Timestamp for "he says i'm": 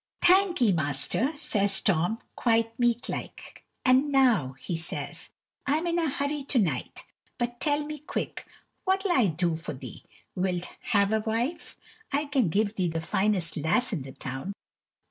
4.53-5.85